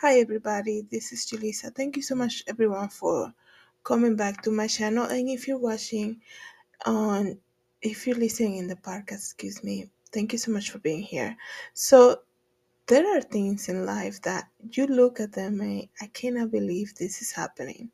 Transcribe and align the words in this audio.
Hi 0.00 0.18
everybody, 0.18 0.86
this 0.90 1.12
is 1.12 1.26
Julissa. 1.26 1.74
Thank 1.74 1.94
you 1.94 2.00
so 2.00 2.14
much 2.14 2.42
everyone 2.46 2.88
for 2.88 3.34
coming 3.84 4.16
back 4.16 4.40
to 4.44 4.50
my 4.50 4.66
channel 4.66 5.04
and 5.04 5.28
if 5.28 5.46
you're 5.46 5.58
watching 5.58 6.22
on 6.86 7.36
if 7.82 8.06
you're 8.06 8.16
listening 8.16 8.56
in 8.56 8.66
the 8.66 8.76
podcast, 8.76 9.12
excuse 9.12 9.62
me, 9.62 9.90
thank 10.10 10.32
you 10.32 10.38
so 10.38 10.52
much 10.52 10.70
for 10.70 10.78
being 10.78 11.02
here. 11.02 11.36
So 11.74 12.22
there 12.86 13.14
are 13.14 13.20
things 13.20 13.68
in 13.68 13.84
life 13.84 14.22
that 14.22 14.48
you 14.72 14.86
look 14.86 15.20
at 15.20 15.32
them 15.32 15.60
and 15.60 15.86
I 16.00 16.06
cannot 16.06 16.50
believe 16.50 16.94
this 16.94 17.20
is 17.20 17.30
happening. 17.30 17.90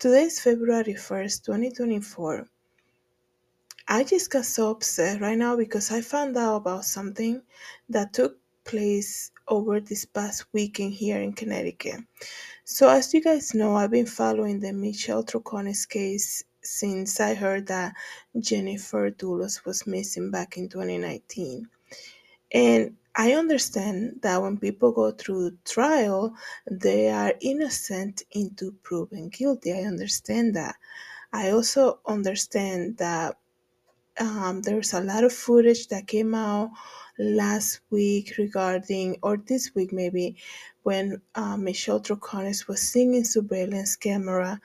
Today 0.00 0.24
is 0.24 0.40
February 0.40 0.94
1st, 0.94 1.44
2024. 1.44 2.48
I 3.86 4.02
just 4.02 4.32
got 4.32 4.44
so 4.44 4.72
upset 4.72 5.20
right 5.20 5.38
now 5.38 5.54
because 5.54 5.92
I 5.92 6.00
found 6.00 6.36
out 6.36 6.56
about 6.56 6.84
something 6.84 7.42
that 7.90 8.12
took 8.12 8.38
place 8.68 9.32
over 9.48 9.80
this 9.80 10.04
past 10.04 10.44
weekend 10.52 10.92
here 10.92 11.20
in 11.20 11.32
Connecticut. 11.32 12.00
So, 12.64 12.88
as 12.88 13.12
you 13.14 13.22
guys 13.22 13.54
know, 13.54 13.74
I've 13.74 13.90
been 13.90 14.06
following 14.06 14.60
the 14.60 14.72
Michelle 14.72 15.24
Troconis 15.24 15.88
case 15.88 16.44
since 16.62 17.18
I 17.18 17.34
heard 17.34 17.66
that 17.68 17.94
Jennifer 18.38 19.10
Dulos 19.10 19.64
was 19.64 19.86
missing 19.86 20.30
back 20.30 20.58
in 20.58 20.68
2019. 20.68 21.66
And 22.52 22.96
I 23.16 23.32
understand 23.32 24.20
that 24.22 24.40
when 24.40 24.58
people 24.58 24.92
go 24.92 25.12
through 25.12 25.58
trial, 25.64 26.34
they 26.70 27.08
are 27.08 27.34
innocent 27.40 28.22
into 28.32 28.72
proven 28.82 29.30
guilty. 29.30 29.72
I 29.72 29.82
understand 29.84 30.54
that. 30.56 30.76
I 31.32 31.50
also 31.50 32.00
understand 32.06 32.98
that 32.98 33.38
um, 34.20 34.62
there's 34.62 34.92
a 34.92 35.00
lot 35.00 35.24
of 35.24 35.32
footage 35.32 35.88
that 35.88 36.06
came 36.06 36.34
out 36.34 36.70
last 37.18 37.80
week 37.90 38.34
regarding, 38.38 39.16
or 39.22 39.36
this 39.36 39.74
week 39.74 39.92
maybe, 39.92 40.36
when 40.82 41.20
uh, 41.34 41.56
Michelle 41.56 42.00
Troconis 42.00 42.68
was 42.68 42.80
singing 42.80 43.24
surveillance 43.24 43.96
camera 43.96 44.60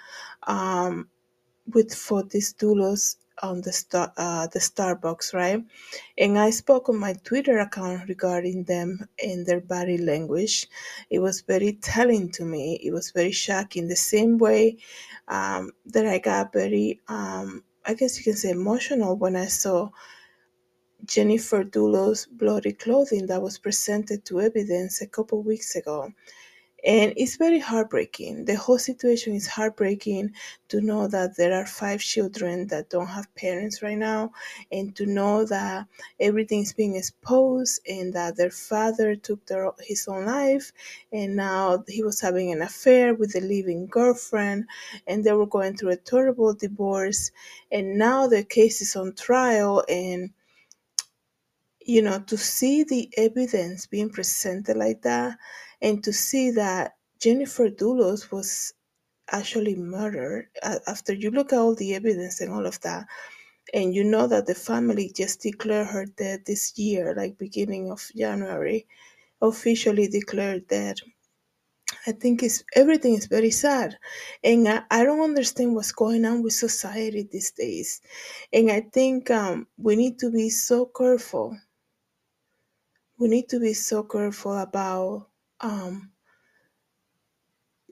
um, 0.47 1.07
with 1.73 1.89
Fotis 1.89 2.53
Dulos 2.53 3.15
on 3.41 3.61
the 3.61 3.73
star 3.73 4.13
uh, 4.17 4.47
the 4.47 4.59
Starbucks, 4.59 5.33
right? 5.33 5.63
And 6.17 6.37
I 6.37 6.51
spoke 6.51 6.89
on 6.89 6.97
my 6.97 7.13
Twitter 7.23 7.59
account 7.59 8.07
regarding 8.07 8.63
them 8.63 9.07
and 9.23 9.45
their 9.45 9.61
body 9.61 9.97
language. 9.97 10.67
It 11.09 11.19
was 11.19 11.41
very 11.41 11.73
telling 11.73 12.29
to 12.31 12.45
me. 12.45 12.79
It 12.83 12.91
was 12.91 13.11
very 13.11 13.31
shocking. 13.31 13.87
The 13.87 13.95
same 13.95 14.37
way 14.37 14.77
um, 15.27 15.71
that 15.87 16.05
I 16.05 16.19
got 16.19 16.53
very, 16.53 16.99
um, 17.07 17.63
I 17.85 17.93
guess 17.93 18.17
you 18.17 18.23
can 18.23 18.35
say, 18.35 18.51
emotional 18.51 19.15
when 19.17 19.35
I 19.35 19.45
saw 19.45 19.89
Jennifer 21.05 21.63
Dulos' 21.63 22.27
bloody 22.29 22.73
clothing 22.73 23.27
that 23.27 23.41
was 23.41 23.57
presented 23.57 24.25
to 24.25 24.41
evidence 24.41 25.01
a 25.01 25.07
couple 25.07 25.41
weeks 25.41 25.75
ago. 25.75 26.11
And 26.85 27.13
it's 27.15 27.37
very 27.37 27.59
heartbreaking. 27.59 28.43
The 28.43 28.55
whole 28.55 28.77
situation 28.77 29.33
is 29.33 29.47
heartbreaking 29.47 30.33
to 30.67 30.81
know 30.81 31.07
that 31.07 31.37
there 31.37 31.53
are 31.53 31.65
five 31.65 32.01
children 32.01 32.67
that 32.67 32.89
don't 32.89 33.07
have 33.07 33.33
parents 33.35 33.81
right 33.81 33.97
now, 33.97 34.33
and 34.69 34.93
to 34.97 35.05
know 35.05 35.45
that 35.45 35.87
everything's 36.19 36.73
being 36.73 36.97
exposed 36.97 37.79
and 37.87 38.11
that 38.13 38.35
their 38.35 38.51
father 38.51 39.15
took 39.15 39.45
their, 39.45 39.71
his 39.79 40.09
own 40.09 40.25
life, 40.25 40.73
and 41.13 41.37
now 41.37 41.85
he 41.87 42.03
was 42.03 42.19
having 42.19 42.51
an 42.51 42.61
affair 42.61 43.13
with 43.13 43.33
a 43.35 43.39
living 43.39 43.87
girlfriend, 43.87 44.65
and 45.07 45.23
they 45.23 45.31
were 45.31 45.47
going 45.47 45.77
through 45.77 45.91
a 45.91 45.95
terrible 45.95 46.53
divorce, 46.53 47.31
and 47.71 47.97
now 47.97 48.27
the 48.27 48.43
case 48.43 48.81
is 48.81 48.95
on 48.97 49.13
trial, 49.13 49.85
and 49.87 50.31
you 51.85 52.01
know, 52.01 52.19
to 52.19 52.37
see 52.37 52.83
the 52.85 53.09
evidence 53.17 53.85
being 53.87 54.09
presented 54.09 54.77
like 54.77 55.01
that 55.01 55.37
and 55.83 56.03
to 56.03 56.13
see 56.13 56.51
that 56.51 56.95
Jennifer 57.21 57.69
Dulos 57.69 58.31
was 58.31 58.73
actually 59.31 59.75
murdered 59.75 60.49
after 60.87 61.13
you 61.13 61.31
look 61.31 61.53
at 61.53 61.59
all 61.59 61.75
the 61.75 61.95
evidence 61.95 62.41
and 62.41 62.51
all 62.53 62.65
of 62.65 62.81
that 62.81 63.07
and 63.73 63.95
you 63.95 64.03
know 64.03 64.27
that 64.27 64.47
the 64.47 64.55
family 64.55 65.11
just 65.15 65.41
declared 65.41 65.87
her 65.87 66.05
dead 66.05 66.43
this 66.45 66.77
year 66.77 67.13
like 67.15 67.37
beginning 67.37 67.91
of 67.91 68.11
January 68.15 68.87
officially 69.41 70.07
declared 70.07 70.67
dead. 70.67 70.99
I 72.07 72.11
think 72.13 72.43
it's 72.43 72.63
everything 72.75 73.15
is 73.15 73.27
very 73.27 73.51
sad, 73.51 73.97
and 74.43 74.67
I, 74.69 74.83
I 74.91 75.03
don't 75.03 75.21
understand 75.21 75.75
what's 75.75 75.91
going 75.91 76.25
on 76.25 76.43
with 76.43 76.53
society 76.53 77.23
these 77.31 77.51
days, 77.51 78.01
and 78.53 78.71
I 78.71 78.81
think 78.81 79.31
um, 79.31 79.67
we 79.77 79.95
need 79.95 80.19
to 80.19 80.31
be 80.31 80.49
so 80.49 80.85
careful. 80.85 81.57
We 83.17 83.27
need 83.27 83.49
to 83.49 83.59
be 83.59 83.73
so 83.73 84.03
careful 84.03 84.57
about 84.57 85.29
um, 85.63 86.11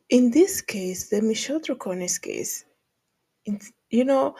in 0.09 0.29
this 0.31 0.61
case 0.61 1.09
the 1.09 1.21
michelle 1.21 1.59
troconis 1.59 2.21
case 2.21 2.65
you 3.89 4.03
know 4.05 4.35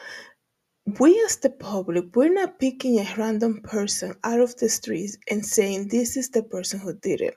we 0.98 1.22
as 1.24 1.36
the 1.36 1.50
public 1.50 2.04
we're 2.16 2.32
not 2.32 2.58
picking 2.58 2.98
a 2.98 3.14
random 3.16 3.60
person 3.62 4.14
out 4.24 4.40
of 4.40 4.56
the 4.56 4.68
streets 4.68 5.16
and 5.30 5.44
saying 5.44 5.88
this 5.88 6.16
is 6.16 6.28
the 6.30 6.42
person 6.42 6.80
who 6.80 6.92
did 6.94 7.20
it. 7.20 7.36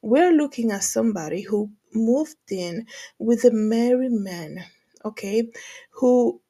We're 0.00 0.32
looking 0.32 0.70
at 0.72 0.84
somebody 0.84 1.42
who 1.42 1.70
moved 1.92 2.36
in 2.50 2.86
with 3.18 3.44
a 3.44 3.50
married 3.50 4.12
man 4.12 4.64
okay 5.04 5.50
who 5.90 6.40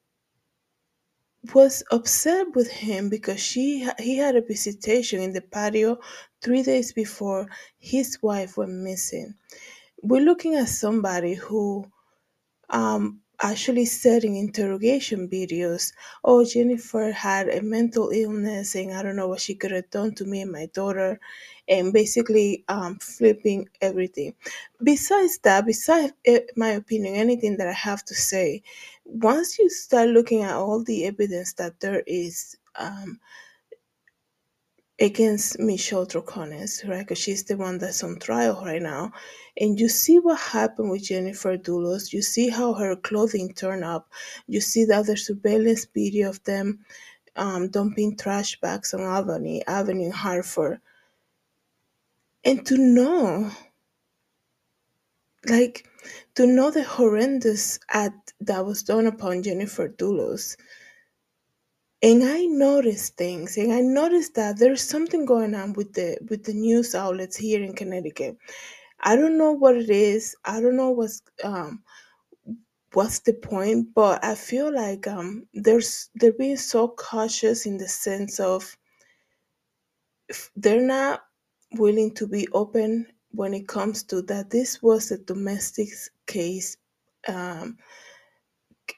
was 1.53 1.83
upset 1.91 2.47
with 2.55 2.69
him 2.69 3.09
because 3.09 3.39
she 3.39 3.87
he 3.99 4.17
had 4.17 4.35
a 4.35 4.41
visitation 4.41 5.21
in 5.21 5.33
the 5.33 5.41
patio 5.41 5.99
three 6.41 6.63
days 6.63 6.93
before 6.93 7.47
his 7.77 8.17
wife 8.21 8.57
went 8.57 8.71
missing. 8.71 9.33
We're 10.03 10.25
looking 10.25 10.55
at 10.55 10.69
somebody 10.69 11.35
who 11.35 11.85
um, 12.69 13.21
actually 13.41 13.87
in 14.25 14.35
interrogation 14.35 15.27
videos, 15.29 15.93
"Oh, 16.23 16.43
Jennifer 16.45 17.11
had 17.11 17.49
a 17.49 17.61
mental 17.61 18.09
illness, 18.09 18.75
and 18.75 18.93
I 18.93 19.03
don't 19.03 19.15
know 19.15 19.27
what 19.27 19.41
she 19.41 19.55
could 19.55 19.71
have 19.71 19.89
done 19.91 20.13
to 20.15 20.25
me 20.25 20.41
and 20.41 20.51
my 20.51 20.67
daughter," 20.67 21.19
and 21.67 21.93
basically 21.93 22.63
um, 22.67 22.97
flipping 22.99 23.69
everything. 23.81 24.33
Besides 24.83 25.39
that, 25.39 25.65
besides 25.65 26.13
eh, 26.25 26.41
my 26.55 26.69
opinion, 26.69 27.15
anything 27.15 27.57
that 27.57 27.67
I 27.67 27.73
have 27.73 28.03
to 28.05 28.15
say, 28.15 28.61
once 29.05 29.57
you 29.59 29.69
start 29.69 30.09
looking 30.09 30.43
at 30.43 30.55
all 30.55 30.83
the 30.83 31.05
evidence 31.05 31.53
that 31.53 31.79
there 31.79 32.03
is. 32.07 32.57
Um, 32.75 33.19
against 34.99 35.59
Michelle 35.59 36.05
Troconis, 36.05 36.87
right? 36.87 36.99
Because 36.99 37.17
she's 37.17 37.43
the 37.43 37.55
one 37.55 37.77
that's 37.77 38.03
on 38.03 38.19
trial 38.19 38.61
right 38.65 38.81
now. 38.81 39.11
And 39.57 39.79
you 39.79 39.87
see 39.87 40.19
what 40.19 40.39
happened 40.39 40.89
with 40.89 41.03
Jennifer 41.03 41.57
Dulos. 41.57 42.11
You 42.11 42.21
see 42.21 42.49
how 42.49 42.73
her 42.73 42.95
clothing 42.95 43.53
turned 43.53 43.83
up. 43.83 44.09
You 44.47 44.59
see 44.61 44.85
the 44.85 44.97
other 44.97 45.15
surveillance 45.15 45.87
video 45.93 46.29
of 46.29 46.43
them 46.43 46.79
um, 47.35 47.69
dumping 47.69 48.17
trash 48.17 48.59
bags 48.59 48.93
on 48.93 49.01
Avenue 49.01 49.61
in 49.67 50.11
Hartford. 50.11 50.79
And 52.43 52.65
to 52.65 52.77
know, 52.77 53.51
like, 55.47 55.85
to 56.35 56.45
know 56.45 56.71
the 56.71 56.83
horrendous 56.83 57.79
act 57.89 58.33
that 58.41 58.65
was 58.65 58.83
done 58.83 59.07
upon 59.07 59.43
Jennifer 59.43 59.87
Dulos 59.87 60.55
and 62.03 62.23
I 62.23 62.45
noticed 62.45 63.17
things, 63.17 63.57
and 63.57 63.73
I 63.73 63.81
noticed 63.81 64.35
that 64.35 64.59
there's 64.59 64.83
something 64.83 65.25
going 65.25 65.55
on 65.55 65.73
with 65.73 65.93
the 65.93 66.17
with 66.29 66.45
the 66.45 66.53
news 66.53 66.95
outlets 66.95 67.37
here 67.37 67.63
in 67.63 67.73
Connecticut. 67.75 68.37
I 69.01 69.15
don't 69.17 69.37
know 69.37 69.53
what 69.53 69.77
it 69.77 69.89
is. 69.91 70.35
I 70.45 70.61
don't 70.61 70.77
know 70.77 70.91
what's 70.91 71.21
um 71.43 71.83
what's 72.93 73.19
the 73.21 73.33
point, 73.33 73.93
but 73.95 74.23
I 74.25 74.35
feel 74.35 74.73
like 74.73 75.07
um 75.07 75.47
there's 75.53 76.09
they're 76.15 76.33
being 76.33 76.57
so 76.57 76.89
cautious 76.89 77.65
in 77.65 77.77
the 77.77 77.87
sense 77.89 78.39
of 78.39 78.77
they're 80.57 80.81
not 80.85 81.21
willing 81.73 82.13
to 82.15 82.27
be 82.27 82.47
open 82.53 83.07
when 83.31 83.53
it 83.53 83.67
comes 83.67 84.03
to 84.03 84.21
that 84.23 84.49
this 84.51 84.81
was 84.83 85.11
a 85.11 85.17
domestic 85.19 85.89
case 86.27 86.77
um 87.27 87.77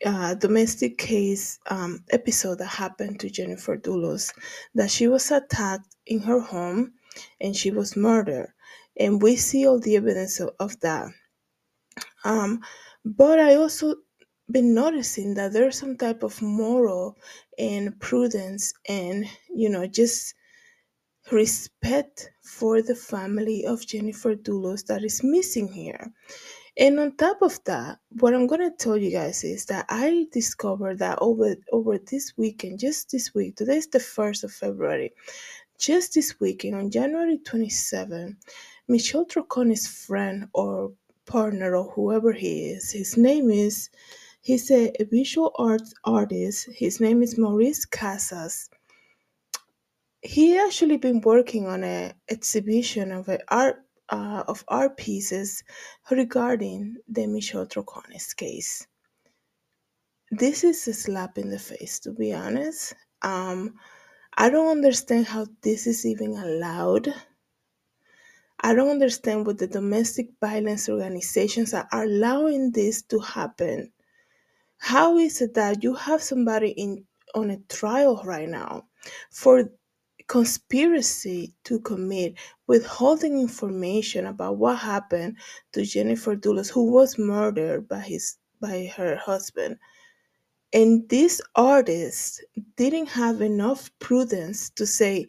uh, 0.06 0.36
domestic 0.36 0.98
case 0.98 1.60
um, 1.68 2.04
episode 2.12 2.60
that 2.60 2.68
happened 2.68 3.20
to 3.20 3.30
Jennifer 3.30 3.78
Dulos 3.78 4.34
that 4.76 4.92
she 4.92 5.08
was 5.08 5.32
attacked 5.32 5.96
in 6.06 6.20
her 6.22 6.40
home 6.40 6.94
and 7.40 7.56
she 7.56 7.72
was 7.72 7.96
murdered. 7.96 8.54
And 8.98 9.22
we 9.22 9.36
see 9.36 9.68
all 9.68 9.80
the 9.80 9.96
evidence 9.96 10.40
of, 10.40 10.52
of 10.60 10.80
that. 10.82 11.12
Um, 12.24 12.62
but 13.06 13.40
I 13.40 13.56
also 13.56 13.96
been 14.52 14.74
noticing 14.74 15.34
that 15.36 15.54
there's 15.54 15.80
some 15.80 15.98
type 15.98 16.24
of 16.24 16.42
moral 16.42 17.18
and 17.58 18.00
prudence 18.00 18.74
and, 18.88 19.26
you 19.54 19.70
know, 19.70 19.88
just 19.88 20.36
respect 21.32 22.32
for 22.44 22.82
the 22.82 22.96
family 22.96 23.66
of 23.66 23.86
Jennifer 23.86 24.36
Dulos 24.36 24.86
that 24.88 25.04
is 25.04 25.24
missing 25.24 25.72
here. 25.72 26.12
And 26.82 27.00
on 27.00 27.16
top 27.16 27.44
of 27.44 27.64
that, 27.66 28.00
what 28.20 28.34
I'm 28.34 28.48
gonna 28.48 28.72
tell 28.72 28.98
you 28.98 29.12
guys 29.12 29.44
is 29.44 29.66
that 29.68 29.86
I 29.88 30.26
discovered 30.32 30.98
that 30.98 31.20
over 31.22 31.56
over 31.72 32.00
this 32.00 32.34
weekend, 32.38 32.80
just 32.80 33.12
this 33.12 33.36
week, 33.36 33.56
today 33.56 33.78
is 33.78 33.86
the 33.86 34.00
first 34.00 34.44
of 34.44 34.52
February, 34.52 35.14
just 35.78 36.16
this 36.16 36.40
weekend 36.40 36.74
on 36.74 36.90
January 36.90 37.38
27, 37.38 38.36
Michelle 38.88 39.28
Troconis' 39.28 39.88
friend 39.88 40.48
or 40.56 40.92
partner 41.28 41.76
or 41.76 41.92
whoever 41.92 42.32
he 42.32 42.72
is, 42.72 42.90
his 42.90 43.16
name 43.16 43.52
is, 43.52 43.92
he's 44.42 44.72
a, 44.72 44.92
a 45.00 45.06
visual 45.06 45.52
arts 45.60 45.94
artist. 46.04 46.68
His 46.74 47.00
name 47.00 47.22
is 47.22 47.38
Maurice 47.38 47.86
Casas. 47.86 48.72
He 50.24 50.58
actually 50.58 50.98
been 50.98 51.22
working 51.22 51.68
on 51.68 51.84
an 51.84 52.14
exhibition 52.28 53.12
of 53.12 53.30
an 53.30 53.42
art 53.50 53.86
uh, 54.12 54.44
of 54.48 54.64
art 54.68 54.98
pieces 54.98 55.64
regarding 56.10 56.98
the 57.08 57.26
Michelle 57.28 57.66
Troconis 57.66 58.36
case. 58.36 58.86
This 60.30 60.64
is 60.64 60.88
a 60.88 60.94
slap 60.94 61.38
in 61.38 61.50
the 61.50 61.60
face, 61.60 62.00
to 62.02 62.12
be 62.12 62.34
honest. 62.34 62.94
Um, 63.22 63.76
I 64.38 64.50
don't 64.50 64.70
understand 64.70 65.28
how 65.28 65.48
this 65.62 65.88
is 65.88 66.06
even 66.06 66.38
allowed. 66.38 67.14
I 68.62 68.74
don't 68.74 68.90
understand 68.90 69.46
what 69.46 69.58
the 69.58 69.68
domestic 69.68 70.30
violence 70.40 70.88
organizations 70.88 71.74
are 71.74 71.88
allowing 71.92 72.72
this 72.72 73.02
to 73.04 73.20
happen. 73.20 73.92
How 74.78 75.18
is 75.18 75.42
it 75.42 75.54
that 75.56 75.84
you 75.84 75.96
have 75.96 76.22
somebody 76.22 76.70
in 76.70 77.06
on 77.34 77.50
a 77.50 77.58
trial 77.70 78.22
right 78.26 78.50
now 78.50 78.86
for 79.32 79.72
conspiracy 80.32 81.54
to 81.66 81.78
commit 81.82 82.36
withholding 82.66 83.38
information 83.38 84.28
about 84.28 84.56
what 84.56 84.78
happened 84.78 85.36
to 85.74 85.86
Jennifer 85.86 86.38
Dulos, 86.38 86.72
who 86.72 86.90
was 86.90 87.18
murdered 87.18 87.90
by 87.90 88.00
his 88.00 88.38
by 88.62 88.90
her 88.96 89.18
husband? 89.18 89.76
And 90.72 91.10
this 91.10 91.42
artist 91.56 92.46
didn't 92.78 93.08
have 93.08 93.42
enough 93.42 93.92
prudence 94.00 94.70
to 94.78 94.88
say, 94.88 95.28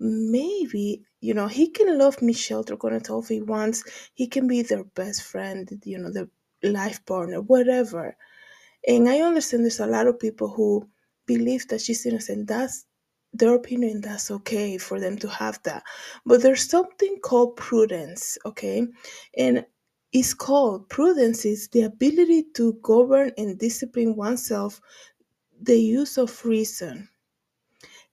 maybe, 0.00 1.04
you 1.20 1.32
know, 1.32 1.46
he 1.46 1.68
can 1.68 1.96
love 1.96 2.20
Michelle 2.20 2.64
Troconatov 2.64 3.22
if 3.22 3.28
he 3.28 3.42
wants. 3.42 3.84
He 4.14 4.26
can 4.26 4.48
be 4.48 4.62
their 4.62 4.82
best 4.82 5.22
friend, 5.22 5.70
you 5.84 5.96
know, 5.96 6.10
their 6.10 6.28
life 6.64 7.06
partner, 7.06 7.40
whatever. 7.40 8.16
And 8.84 9.08
I 9.08 9.20
understand 9.20 9.62
there's 9.62 9.78
a 9.78 9.86
lot 9.86 10.08
of 10.08 10.18
people 10.18 10.48
who 10.48 10.88
believe 11.26 11.68
that 11.68 11.82
she's 11.82 12.04
innocent. 12.04 12.48
That's 12.48 12.84
their 13.32 13.54
opinion. 13.54 14.00
That's 14.00 14.30
okay 14.30 14.78
for 14.78 15.00
them 15.00 15.16
to 15.18 15.28
have 15.28 15.62
that. 15.64 15.82
But 16.26 16.42
there's 16.42 16.68
something 16.68 17.18
called 17.22 17.56
prudence, 17.56 18.38
okay? 18.44 18.86
And 19.36 19.64
it's 20.12 20.34
called 20.34 20.88
prudence 20.88 21.44
is 21.44 21.68
the 21.68 21.82
ability 21.82 22.44
to 22.54 22.72
govern 22.82 23.30
and 23.38 23.58
discipline 23.58 24.16
oneself 24.16 24.80
the 25.62 25.78
use 25.78 26.18
of 26.18 26.44
reason 26.44 27.08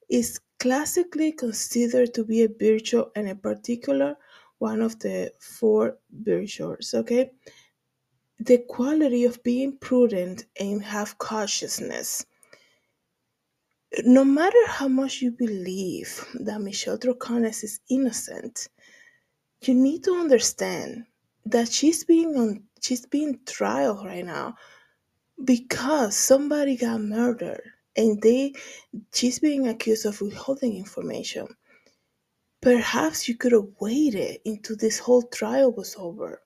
is 0.08 0.40
classically 0.60 1.32
considered 1.32 2.12
to 2.14 2.24
be 2.24 2.42
a 2.42 2.48
virtue 2.48 3.04
and 3.16 3.28
in 3.28 3.38
particular 3.38 4.16
one 4.58 4.80
of 4.80 4.98
the 5.00 5.32
four 5.40 5.98
virtues 6.10 6.94
okay 6.94 7.30
the 8.40 8.58
quality 8.68 9.24
of 9.24 9.42
being 9.42 9.76
prudent 9.78 10.44
and 10.60 10.82
have 10.82 11.18
cautiousness 11.18 12.26
no 14.04 14.24
matter 14.24 14.66
how 14.66 14.88
much 14.88 15.22
you 15.22 15.30
believe 15.30 16.24
that 16.34 16.60
michelle 16.60 16.98
troconis 16.98 17.64
is 17.64 17.80
innocent 17.90 18.68
you 19.62 19.74
need 19.74 20.04
to 20.04 20.12
understand 20.14 21.04
that 21.46 21.68
she's 21.70 22.04
being 22.04 22.36
on 22.36 22.62
she's 22.80 23.06
being 23.06 23.38
trial 23.46 24.02
right 24.04 24.24
now 24.24 24.54
because 25.44 26.16
somebody 26.16 26.76
got 26.76 27.00
murdered 27.00 27.62
and 27.96 28.20
they 28.22 28.52
she's 29.12 29.38
being 29.38 29.66
accused 29.68 30.06
of 30.06 30.20
withholding 30.20 30.76
information. 30.76 31.46
Perhaps 32.60 33.28
you 33.28 33.36
could 33.36 33.52
have 33.52 33.68
waited 33.80 34.40
until 34.44 34.76
this 34.76 34.98
whole 34.98 35.22
trial 35.22 35.72
was 35.72 35.94
over 35.98 36.42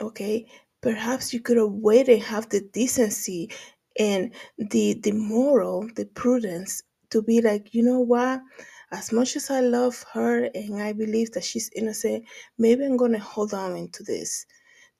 okay? 0.00 0.46
Perhaps 0.80 1.32
you 1.32 1.40
could 1.40 1.56
have 1.56 1.70
waited 1.70 2.14
and 2.16 2.22
have 2.24 2.48
the 2.48 2.60
decency 2.72 3.50
and 3.98 4.32
the 4.58 4.94
the 5.02 5.12
moral 5.12 5.88
the 5.96 6.06
prudence 6.06 6.82
to 7.10 7.22
be 7.22 7.40
like 7.42 7.74
you 7.74 7.82
know 7.82 8.00
what? 8.00 8.40
As 8.92 9.12
much 9.12 9.36
as 9.36 9.50
i 9.50 9.60
love 9.60 10.04
her 10.14 10.44
and 10.54 10.82
i 10.82 10.92
believe 10.92 11.32
that 11.32 11.44
she's 11.44 11.70
innocent 11.76 12.24
maybe 12.58 12.84
i'm 12.84 12.96
gonna 12.98 13.18
hold 13.18 13.54
on 13.54 13.76
into 13.76 14.02
this. 14.04 14.46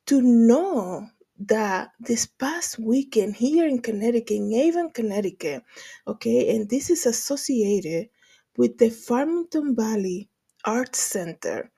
To 0.07 0.21
know 0.23 1.09
that 1.41 1.91
this 2.01 2.27
past 2.27 2.79
weekend 2.79 3.37
here 3.37 3.67
in 3.69 3.81
Connecticut, 3.83 4.37
in 4.37 4.53
Avon, 4.53 4.91
Connecticut, 4.91 5.63
okay, 6.09 6.55
and 6.57 6.69
this 6.71 6.91
is 6.91 7.07
associated 7.07 8.09
with 8.59 8.79
the 8.79 8.91
Farmington 8.91 9.77
Valley 9.77 10.29
Arts 10.65 10.99
Center, 11.01 11.71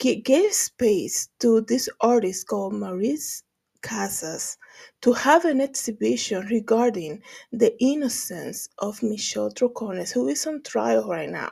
g- 0.00 0.22
gave 0.22 0.52
space 0.52 1.28
to 1.40 1.62
this 1.62 1.88
artist 2.00 2.48
called 2.48 2.74
Maurice 2.74 3.42
Casas 3.82 4.58
to 5.02 5.12
have 5.12 5.44
an 5.44 5.60
exhibition 5.60 6.46
regarding 6.46 7.22
the 7.52 7.74
innocence 7.82 8.68
of 8.78 9.02
Michelle 9.02 9.50
Troconis, 9.50 10.12
who 10.12 10.28
is 10.28 10.46
on 10.46 10.62
trial 10.62 11.08
right 11.08 11.30
now 11.30 11.50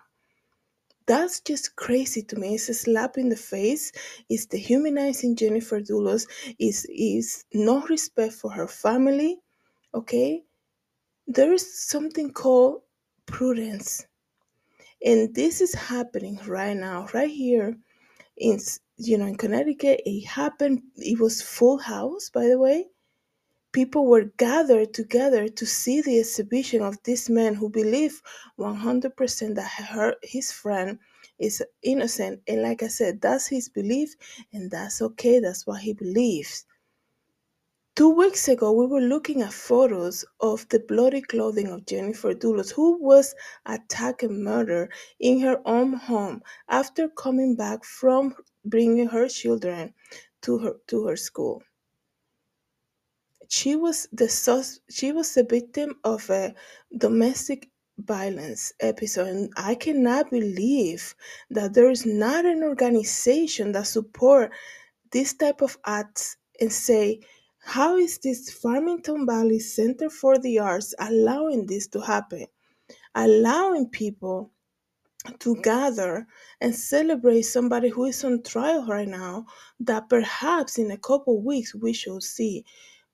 that's 1.07 1.41
just 1.41 1.77
crazy 1.77 2.23
to 2.23 2.37
me. 2.37 2.55
It's 2.55 2.69
a 2.69 2.75
slap 2.75 3.19
in 3.19 3.29
the 3.29 3.37
face. 3.37 3.93
It's 4.29 4.47
dehumanizing 4.47 5.37
Jennifer 5.37 5.81
Dulos. 5.81 6.27
Is 6.59 6.87
is 6.91 7.45
no 7.53 7.83
respect 7.89 8.35
for 8.35 8.51
her 8.51 8.69
family. 8.69 9.39
Okay, 9.95 10.43
there 11.27 11.53
is 11.53 11.89
something 11.89 12.33
called 12.33 12.83
prudence, 13.27 14.07
and 15.05 15.35
this 15.35 15.61
is 15.61 15.75
happening 15.75 16.41
right 16.47 16.77
now, 16.77 17.07
right 17.15 17.31
here 17.31 17.77
in 18.37 18.59
you 18.97 19.19
know 19.19 19.27
in 19.27 19.37
Connecticut. 19.37 20.03
It 20.05 20.27
happened. 20.27 20.83
It 20.97 21.21
was 21.21 21.43
full 21.43 21.79
house, 21.79 22.31
by 22.31 22.47
the 22.47 22.59
way 22.59 22.87
people 23.75 24.07
were 24.07 24.31
gathered 24.37 24.95
together 24.95 25.49
to 25.49 25.67
see 25.67 26.01
the 26.01 26.21
exhibition 26.21 26.81
of 26.81 26.97
this 27.03 27.29
man 27.29 27.55
who 27.55 27.69
believed 27.69 28.23
100% 28.57 29.55
that 29.57 29.69
her, 29.69 30.15
his 30.23 30.53
friend 30.53 30.97
is 31.41 31.61
innocent. 31.83 32.41
And 32.47 32.63
like 32.63 32.85
I 32.85 32.87
said, 32.87 33.21
that's 33.21 33.49
his 33.49 33.69
belief, 33.69 34.15
and 34.53 34.71
that's 34.71 35.03
okay. 35.03 35.41
That's 35.41 35.67
what 35.67 35.81
he 35.81 35.93
believes. 35.93 36.65
Two 37.97 38.11
weeks 38.11 38.47
ago, 38.47 38.73
we 38.73 38.87
were 38.87 39.01
looking 39.01 39.43
at 39.43 39.53
photos 39.53 40.25
of 40.41 40.69
the 40.69 40.79
bloody 40.79 41.23
clothing 41.23 41.69
of 41.69 41.87
Jennifer 41.87 42.33
Dulos, 42.33 42.71
who 42.71 43.03
was 43.03 43.35
attacked 43.67 44.23
and 44.23 44.43
murdered 44.45 44.93
in 45.19 45.41
her 45.41 45.61
own 45.65 45.95
home 45.95 46.43
after 46.69 47.09
coming 47.09 47.57
back 47.57 47.85
from 47.85 48.35
bringing 48.65 49.09
her 49.09 49.29
children 49.29 49.95
to 50.43 50.59
her 50.59 50.75
to 50.89 51.07
her 51.07 51.17
school. 51.17 51.63
She 53.49 53.77
was 53.77 54.09
the 54.13 54.29
sus- 54.29 54.81
she 54.91 55.13
was 55.13 55.35
the 55.35 55.45
victim 55.45 56.01
of 56.05 56.29
a 56.31 56.55
domestic 56.97 57.71
violence 57.99 58.73
episode 58.81 59.29
and 59.29 59.53
i 59.57 59.73
cannot 59.77 60.29
believe 60.29 61.15
that 61.49 61.75
there 61.75 61.89
is 61.91 62.05
not 62.05 62.45
an 62.45 62.65
organization 62.65 63.71
that 63.71 63.87
support 63.87 64.51
this 65.13 65.33
type 65.35 65.63
of 65.63 65.79
acts 65.87 66.37
and 66.61 66.73
say 66.73 67.21
how 67.67 67.97
is 67.97 68.19
this 68.19 68.51
farmington 68.53 69.27
valley 69.27 69.59
center 69.61 70.11
for 70.11 70.39
the 70.39 70.59
arts 70.59 70.95
allowing 70.99 71.67
this 71.67 71.87
to 71.89 72.01
happen? 72.01 72.47
Allowing 73.15 73.89
people 73.89 74.53
to 75.39 75.57
gather 75.63 76.27
and 76.61 76.75
celebrate 76.75 77.43
somebody 77.43 77.89
who 77.89 78.05
is 78.05 78.25
on 78.25 78.43
trial 78.43 78.87
right 78.87 79.09
now 79.09 79.47
that 79.81 80.09
perhaps 80.09 80.79
in 80.79 80.91
a 80.91 80.99
couple 80.99 81.43
weeks 81.43 81.75
we 81.75 81.93
shall 81.93 82.21
see 82.21 82.65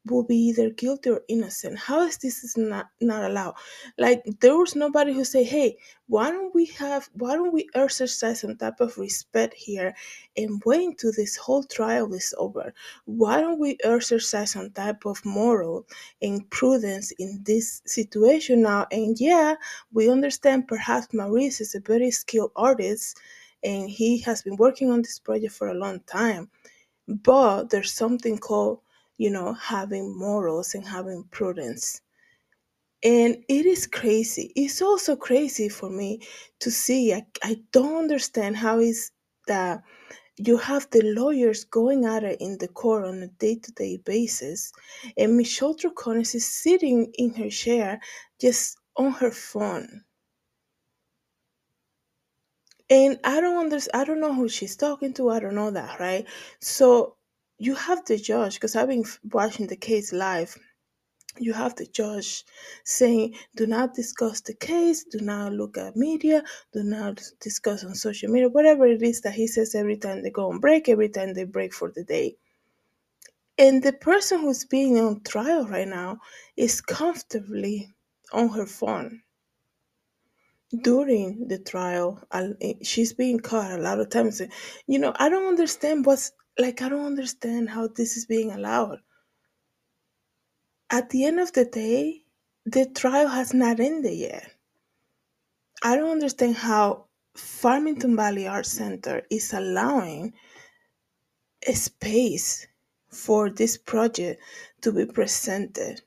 will 0.07 0.23
be 0.23 0.37
either 0.37 0.71
guilty 0.71 1.11
or 1.11 1.23
innocent. 1.29 1.79
How 1.79 2.03
is 2.03 2.17
this 2.19 2.43
is 2.43 2.57
not 2.57 2.87
not 3.01 3.31
allowed? 3.31 3.55
Like 3.99 4.23
there 4.41 4.57
was 4.57 4.75
nobody 4.75 5.13
who 5.13 5.25
say, 5.25 5.45
"Hey, 5.45 5.77
why 6.07 6.31
don't 6.31 6.55
we 6.55 6.67
have? 6.79 7.09
Why 7.15 7.35
don't 7.37 7.53
we 7.53 7.69
exercise 7.75 8.41
some 8.41 8.57
type 8.57 8.81
of 8.81 8.97
respect 8.99 9.55
here 9.55 9.95
and 10.37 10.63
wait 10.65 10.87
until 10.89 11.13
this 11.13 11.37
whole 11.37 11.65
trial 11.65 12.13
is 12.15 12.35
over? 12.39 12.73
Why 13.05 13.41
don't 13.41 13.59
we 13.61 13.77
exercise 13.85 14.53
some 14.53 14.71
type 14.71 15.05
of 15.05 15.25
moral 15.25 15.87
and 16.23 16.49
prudence 16.51 17.13
in 17.19 17.43
this 17.45 17.83
situation 17.85 18.63
now?" 18.63 18.87
And 18.91 19.19
yeah, 19.21 19.55
we 19.93 20.09
understand. 20.11 20.67
Perhaps 20.69 21.13
Maurice 21.13 21.61
is 21.61 21.75
a 21.75 21.81
very 21.81 22.11
skilled 22.11 22.53
artist, 22.57 23.19
and 23.63 23.89
he 23.91 24.19
has 24.21 24.43
been 24.43 24.57
working 24.57 24.91
on 24.91 25.03
this 25.03 25.19
project 25.19 25.53
for 25.55 25.69
a 25.69 25.75
long 25.75 26.01
time. 26.07 26.51
But 27.09 27.71
there's 27.71 27.93
something 27.93 28.39
called 28.39 28.81
you 29.21 29.31
know, 29.31 29.53
having 29.53 30.19
morals 30.19 30.75
and 30.75 30.89
having 30.89 31.23
prudence. 31.31 32.01
And 33.05 33.37
it 33.51 33.67
is 33.67 33.87
crazy. 33.87 34.51
It's 34.57 34.81
also 34.81 35.15
crazy 35.15 35.69
for 35.69 35.91
me 35.91 36.23
to 36.61 36.71
see. 36.71 37.13
I, 37.13 37.27
I 37.43 37.59
don't 37.73 37.99
understand 37.99 38.57
how 38.57 38.79
is 38.79 39.13
that 39.47 39.83
you 40.39 40.57
have 40.57 40.89
the 40.91 41.03
lawyers 41.03 41.65
going 41.65 42.07
at 42.07 42.25
it 42.25 42.41
in 42.41 42.57
the 42.59 42.69
court 42.69 43.05
on 43.05 43.23
a 43.23 43.29
day-to-day 43.29 43.99
basis, 44.07 44.73
and 45.19 45.37
Michelle 45.37 45.75
Troconis 45.75 46.35
is 46.35 46.47
sitting 46.47 47.13
in 47.19 47.35
her 47.35 47.51
chair 47.51 48.01
just 48.41 48.79
on 48.97 49.13
her 49.13 49.31
phone. 49.31 50.03
And 52.89 53.19
I 53.23 53.43
don't 53.43 53.59
understand. 53.59 54.03
I 54.03 54.05
don't 54.07 54.21
know 54.21 54.35
who 54.35 54.49
she's 54.49 54.77
talking 54.77 55.13
to. 55.15 55.29
I 55.29 55.41
don't 55.41 55.55
know 55.55 55.71
that, 55.73 56.01
right? 56.01 56.27
So 56.61 57.17
you 57.61 57.77
have 57.77 58.05
the 58.07 58.19
judge 58.19 58.55
because 58.55 58.75
I've 58.77 58.89
been 58.89 59.05
watching 59.33 59.69
the 59.69 59.77
case 59.77 60.13
live. 60.15 60.57
You 61.39 61.53
have 61.55 61.77
the 61.77 61.87
judge 61.87 62.45
saying, 62.85 63.37
"Do 63.57 63.67
not 63.67 63.95
discuss 63.95 64.41
the 64.41 64.55
case. 64.55 65.05
Do 65.05 65.21
not 65.21 65.53
look 65.53 65.79
at 65.79 65.97
media. 65.97 66.43
Do 66.73 66.83
not 66.83 67.23
discuss 67.41 67.85
on 67.85 67.95
social 67.95 68.31
media. 68.31 68.49
Whatever 68.49 68.87
it 68.87 69.03
is 69.03 69.21
that 69.23 69.35
he 69.35 69.47
says 69.47 69.75
every 69.75 69.99
time 69.99 70.23
they 70.23 70.31
go 70.31 70.51
on 70.51 70.61
break, 70.61 70.89
every 70.89 71.11
time 71.11 71.35
they 71.35 71.45
break 71.45 71.75
for 71.75 71.91
the 71.93 72.05
day." 72.05 72.39
And 73.59 73.83
the 73.83 73.93
person 73.93 74.41
who's 74.41 74.65
being 74.65 74.99
on 74.99 75.23
trial 75.23 75.67
right 75.69 75.89
now 75.89 76.21
is 76.57 76.81
comfortably 76.81 77.91
on 78.33 78.49
her 78.51 78.67
phone 78.67 79.23
during 80.83 81.49
the 81.49 81.59
trial 81.59 82.23
eh, 82.33 82.75
she's 82.83 83.13
being 83.13 83.41
caught 83.41 83.73
a 83.73 83.79
lot 83.83 83.99
of 84.01 84.09
times 84.11 84.41
you 84.87 84.99
know 84.99 85.13
i 85.19 85.29
don't 85.29 85.49
understand 85.49 86.07
what's 86.07 86.33
like 86.61 86.83
i 86.83 86.89
don't 86.89 87.07
understand 87.07 87.71
how 87.71 87.89
this 87.89 88.17
is 88.17 88.27
being 88.27 88.53
allowed. 88.53 88.99
At 90.91 91.11
the 91.11 91.25
end 91.25 91.41
of 91.41 91.53
the 91.53 91.65
day 91.65 92.25
the 92.67 92.87
trial 92.87 93.29
has 93.29 93.55
not 93.55 93.81
ended 93.81 94.19
yet. 94.19 94.53
I 95.83 95.97
don't 95.97 96.11
understand 96.11 96.57
how 96.57 97.07
farmington 97.35 98.17
valley 98.17 98.47
art 98.47 98.67
center 98.67 99.23
is 99.31 99.53
allowing 99.53 100.35
a 101.67 101.73
space 101.75 102.67
for 103.09 103.51
this 103.51 103.77
project 103.77 104.43
to 104.83 104.93
be 104.93 105.07
presented 105.07 106.03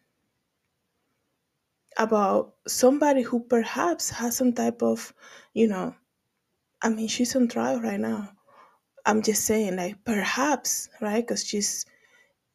about 1.97 2.55
somebody 2.67 3.21
who 3.21 3.39
perhaps 3.39 4.09
has 4.09 4.37
some 4.37 4.53
type 4.53 4.81
of 4.81 5.13
you 5.53 5.67
know 5.67 5.93
i 6.81 6.89
mean 6.89 7.07
she's 7.07 7.35
on 7.35 7.47
trial 7.47 7.79
right 7.81 7.99
now 7.99 8.31
I'm 9.05 9.21
just 9.23 9.45
saying, 9.45 9.77
like, 9.77 9.97
perhaps, 10.05 10.89
right? 11.01 11.23
Because 11.25 11.45
she's, 11.45 11.85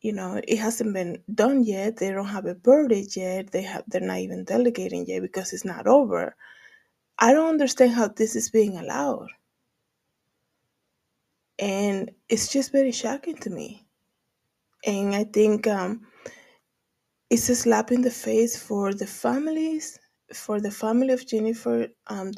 you 0.02 0.12
know, 0.12 0.40
it 0.46 0.58
hasn't 0.58 0.94
been 0.94 1.18
done 1.34 1.64
yet. 1.64 1.98
They 1.98 2.10
don't 2.12 2.26
have 2.28 2.46
a 2.46 2.54
verdict 2.54 3.16
yet. 3.16 3.52
They 3.52 3.62
have, 3.62 3.84
they're 3.88 4.00
not 4.02 4.18
even 4.20 4.44
delegating 4.44 5.06
yet 5.06 5.22
because 5.22 5.52
it's 5.52 5.64
not 5.66 5.86
over. 5.86 6.36
I 7.18 7.32
don't 7.32 7.50
understand 7.50 7.92
how 7.92 8.08
this 8.08 8.36
is 8.36 8.50
being 8.50 8.78
allowed, 8.78 9.28
and 11.58 12.10
it's 12.28 12.48
just 12.52 12.72
very 12.72 12.92
shocking 12.92 13.36
to 13.38 13.50
me. 13.50 13.86
And 14.86 15.14
I 15.14 15.24
think 15.24 15.66
um, 15.66 16.06
it's 17.30 17.48
a 17.50 17.56
slap 17.56 17.92
in 17.92 18.02
the 18.02 18.10
face 18.10 18.56
for 18.60 18.94
the 18.94 19.06
families, 19.06 19.98
for 20.34 20.60
the 20.60 20.70
family 20.72 21.12
of 21.12 21.26
Jennifer 21.26 21.88
um. 22.08 22.32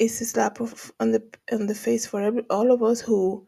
It's 0.00 0.20
a 0.22 0.26
slap 0.26 0.60
of, 0.62 0.92
on 1.00 1.12
the 1.12 1.22
on 1.52 1.68
the 1.68 1.76
face 1.76 2.06
for 2.06 2.22
every, 2.22 2.44
all 2.50 2.72
of 2.72 2.82
us 2.82 3.00
who 3.02 3.44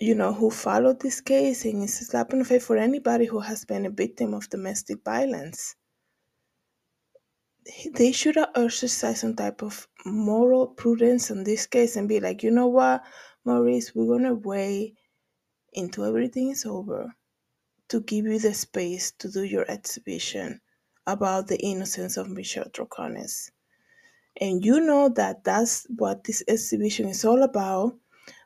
you 0.00 0.14
know, 0.14 0.34
who 0.34 0.50
followed 0.50 1.00
this 1.00 1.22
case, 1.22 1.64
and 1.64 1.84
it's 1.84 2.02
a 2.02 2.06
slap 2.06 2.32
on 2.34 2.40
the 2.40 2.46
face 2.46 2.66
for 2.66 2.78
anybody 2.78 3.26
who 3.26 3.40
has 3.40 3.64
been 3.64 3.86
a 3.86 3.90
victim 3.90 4.34
of 4.34 4.50
domestic 4.50 4.98
violence. 5.04 5.76
They 7.94 8.12
should 8.12 8.36
have 8.36 8.50
exercised 8.56 9.18
some 9.20 9.36
type 9.36 9.62
of 9.62 9.88
moral 10.06 10.68
prudence 10.68 11.30
in 11.30 11.44
this 11.44 11.66
case 11.66 11.96
and 11.96 12.08
be 12.08 12.20
like, 12.20 12.42
you 12.42 12.50
know 12.50 12.68
what, 12.68 13.04
Maurice, 13.44 13.94
we're 13.94 14.16
gonna 14.18 14.34
wait 14.34 14.96
until 15.74 16.04
everything 16.04 16.50
is 16.50 16.66
over 16.66 17.14
to 17.90 18.00
give 18.02 18.26
you 18.26 18.38
the 18.38 18.54
space 18.54 19.12
to 19.20 19.30
do 19.30 19.44
your 19.44 19.66
exhibition 19.70 20.60
about 21.06 21.48
the 21.48 21.58
innocence 21.58 22.16
of 22.16 22.28
Michelle 22.30 22.70
Troconis. 22.70 23.50
And 24.40 24.64
you 24.64 24.80
know 24.80 25.08
that 25.10 25.44
that's 25.44 25.86
what 25.96 26.24
this 26.24 26.42
exhibition 26.48 27.08
is 27.08 27.24
all 27.24 27.42
about 27.42 27.96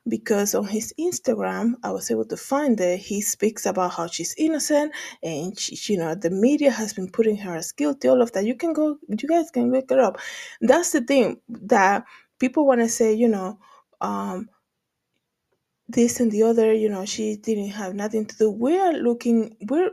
because 0.08 0.54
on 0.54 0.66
his 0.66 0.94
Instagram, 0.98 1.74
I 1.82 1.90
was 1.90 2.10
able 2.10 2.24
to 2.26 2.36
find 2.36 2.78
that 2.78 2.98
he 2.98 3.20
speaks 3.20 3.66
about 3.66 3.94
how 3.94 4.06
she's 4.06 4.34
innocent 4.38 4.92
and 5.22 5.58
she, 5.58 5.92
you 5.92 5.98
know 5.98 6.14
the 6.14 6.30
media 6.30 6.70
has 6.70 6.92
been 6.92 7.10
putting 7.10 7.36
her 7.38 7.56
as 7.56 7.72
guilty. 7.72 8.08
All 8.08 8.22
of 8.22 8.32
that. 8.32 8.44
You 8.44 8.54
can 8.54 8.72
go, 8.72 8.98
you 9.08 9.28
guys 9.28 9.50
can 9.50 9.72
look 9.72 9.90
it 9.90 9.98
up. 9.98 10.18
That's 10.60 10.92
the 10.92 11.00
thing 11.00 11.40
that 11.48 12.04
people 12.38 12.66
want 12.66 12.80
to 12.80 12.88
say. 12.88 13.12
You 13.14 13.28
know, 13.28 13.58
um, 14.00 14.48
this 15.88 16.20
and 16.20 16.30
the 16.30 16.42
other. 16.44 16.72
You 16.72 16.88
know, 16.88 17.04
she 17.04 17.36
didn't 17.36 17.70
have 17.70 17.94
nothing 17.94 18.26
to 18.26 18.36
do. 18.36 18.50
We're 18.50 18.92
looking. 18.92 19.56
We're 19.68 19.90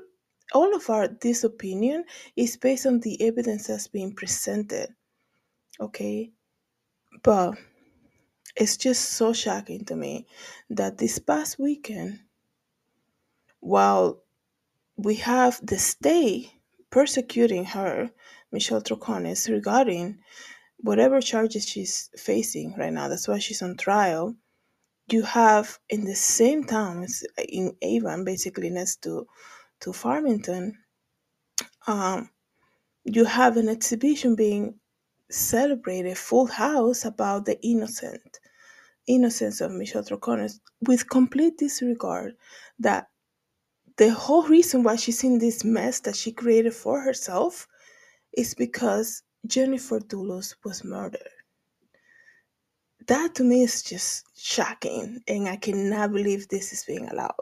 all 0.53 0.75
of 0.75 0.89
our 0.89 1.07
this 1.07 1.43
opinion 1.43 2.03
is 2.35 2.57
based 2.57 2.85
on 2.85 2.99
the 2.99 3.19
evidence 3.25 3.67
that's 3.67 3.87
being 3.87 4.13
presented. 4.13 4.93
Okay, 5.79 6.31
but 7.23 7.55
it's 8.55 8.77
just 8.77 9.11
so 9.11 9.33
shocking 9.33 9.85
to 9.85 9.95
me 9.95 10.27
that 10.69 10.97
this 10.97 11.17
past 11.19 11.57
weekend, 11.57 12.19
while 13.59 14.21
we 14.95 15.15
have 15.15 15.59
the 15.65 15.79
state 15.79 16.51
persecuting 16.91 17.65
her, 17.65 18.11
Michelle 18.51 18.81
Troconis, 18.81 19.49
regarding 19.49 20.19
whatever 20.77 21.19
charges 21.21 21.67
she's 21.67 22.11
facing 22.17 22.75
right 22.77 22.93
now, 22.93 23.07
that's 23.07 23.27
why 23.27 23.39
she's 23.39 23.63
on 23.63 23.75
trial. 23.75 24.35
You 25.11 25.23
have 25.23 25.79
in 25.89 26.05
the 26.05 26.15
same 26.15 26.65
town, 26.65 27.07
in 27.49 27.75
Avon, 27.81 28.23
basically 28.23 28.69
next 28.69 29.01
to, 29.03 29.25
to 29.81 29.91
Farmington, 29.91 30.77
um, 31.87 32.29
you 33.03 33.25
have 33.25 33.57
an 33.57 33.67
exhibition 33.67 34.35
being 34.35 34.79
celebrated, 35.29 36.17
full 36.17 36.47
house, 36.47 37.05
about 37.05 37.45
the 37.45 37.59
innocent 37.65 38.39
innocence 39.07 39.61
of 39.61 39.71
Michelle 39.71 40.03
Troconis 40.03 40.59
with 40.87 41.09
complete 41.09 41.57
disregard 41.57 42.35
that 42.79 43.07
the 43.97 44.11
whole 44.13 44.43
reason 44.47 44.83
why 44.83 44.95
she's 44.95 45.23
in 45.23 45.39
this 45.39 45.63
mess 45.63 45.99
that 46.01 46.15
she 46.15 46.31
created 46.31 46.73
for 46.73 47.01
herself 47.01 47.67
is 48.35 48.55
because 48.55 49.23
Jennifer 49.45 49.99
Dulos 49.99 50.55
was 50.63 50.83
murdered. 50.83 51.29
That 53.07 53.35
to 53.35 53.43
me 53.43 53.63
is 53.63 53.83
just 53.83 54.25
shocking, 54.37 55.21
and 55.27 55.47
I 55.49 55.57
cannot 55.57 56.13
believe 56.13 56.47
this 56.47 56.71
is 56.71 56.85
being 56.85 57.09
allowed. 57.09 57.35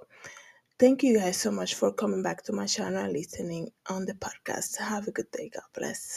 Thank 0.80 1.04
you 1.04 1.20
guys 1.20 1.38
so 1.38 1.52
much 1.52 1.76
for 1.76 1.94
coming 1.94 2.24
back 2.24 2.44
to 2.46 2.54
my 2.54 2.66
channel 2.66 3.04
and 3.04 3.14
listening 3.14 3.70
on 3.88 4.06
the 4.06 4.14
podcast. 4.16 4.78
Have 4.80 5.08
a 5.08 5.12
good 5.12 5.30
day. 5.32 5.52
God 5.54 5.64
bless. 5.76 6.10